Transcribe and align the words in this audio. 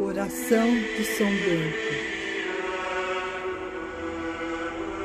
Oração 0.00 0.68
de 0.96 1.04
São 1.04 1.26
Bento. 1.26 1.76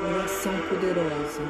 Oração 0.08 0.52
poderosa. 0.68 1.42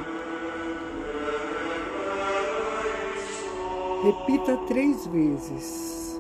Repita 4.03 4.57
três 4.67 5.07
vezes. 5.09 6.19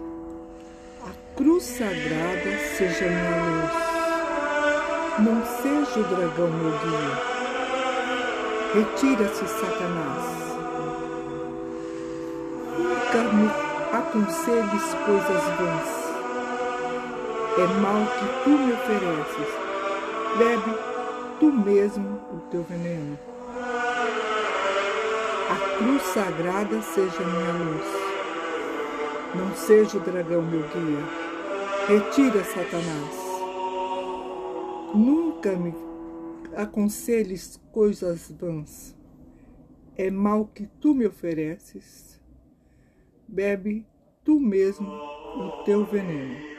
A 1.02 1.34
cruz 1.34 1.64
sagrada 1.64 2.58
seja 2.76 3.06
minha 3.06 3.38
luz. 3.48 3.72
Não 5.20 5.46
seja 5.62 6.00
o 6.00 6.04
dragão 6.04 6.50
meu 6.50 6.78
guia. 6.78 7.16
Retira-se, 8.74 9.46
Satanás. 9.46 10.24
Nunca 12.78 13.22
me 13.32 13.48
aconselhes 13.96 14.94
coisas 15.06 15.42
vãs 15.58 16.13
é 17.56 17.66
mal 17.80 18.04
que 18.06 18.44
tu 18.44 18.50
me 18.50 18.72
ofereces. 18.72 19.54
Bebe 20.36 20.76
tu 21.38 21.52
mesmo 21.52 22.20
o 22.32 22.40
teu 22.50 22.64
veneno. 22.64 23.16
A 25.48 25.78
cruz 25.78 26.02
sagrada 26.02 26.82
seja 26.82 27.20
minha 27.20 27.52
luz. 27.52 27.86
Não 29.36 29.54
seja 29.54 29.98
o 29.98 30.00
dragão 30.00 30.42
meu 30.42 30.62
guia. 30.62 31.24
Retira, 31.86 32.42
Satanás. 32.42 33.24
Nunca 34.92 35.52
me 35.52 35.74
aconselhes 36.56 37.60
coisas 37.70 38.32
vãs. 38.32 38.96
É 39.96 40.10
mal 40.10 40.46
que 40.46 40.66
tu 40.80 40.92
me 40.92 41.06
ofereces. 41.06 42.20
Bebe 43.28 43.86
tu 44.24 44.40
mesmo 44.40 44.88
o 44.88 45.62
teu 45.64 45.84
veneno. 45.84 46.53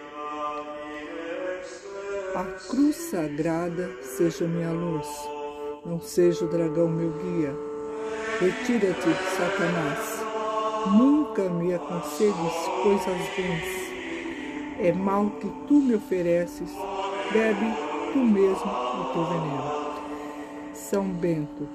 A 2.35 2.43
cruz 2.43 2.97
sagrada 2.97 3.89
seja 4.01 4.45
minha 4.45 4.69
luz, 4.69 5.07
não 5.85 6.01
seja 6.01 6.43
o 6.43 6.49
dragão 6.49 6.89
meu 6.89 7.09
guia. 7.11 7.55
Retira-te, 8.41 9.09
Satanás. 9.37 10.21
Nunca 10.97 11.43
me 11.43 11.73
aconselhes 11.73 12.35
coisas 12.83 13.07
vãs. 13.07 14.81
É 14.81 14.91
mal 14.91 15.29
que 15.39 15.47
tu 15.65 15.75
me 15.75 15.95
ofereces, 15.95 16.69
bebe 17.31 17.73
tu 18.11 18.19
mesmo 18.19 18.69
o 18.69 19.13
teu 19.13 19.23
veneno. 19.23 19.85
São 20.73 21.05
Bento, 21.05 21.69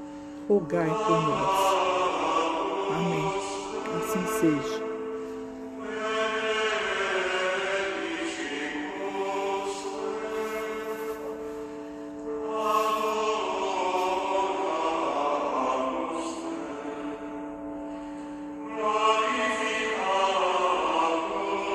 rogai 0.46 0.90
por 0.90 1.22
nós. 1.22 1.60
Amém. 2.98 3.32
Assim 3.96 4.40
seja. 4.40 4.79